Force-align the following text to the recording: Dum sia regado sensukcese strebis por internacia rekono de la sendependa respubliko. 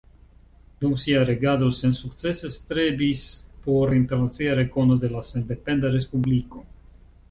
Dum 0.83 0.95
sia 1.03 1.19
regado 1.29 1.67
sensukcese 1.81 2.51
strebis 2.55 3.23
por 3.67 3.95
internacia 4.01 4.59
rekono 4.65 5.01
de 5.07 5.17
la 5.17 5.27
sendependa 5.33 5.97
respubliko. 6.01 6.69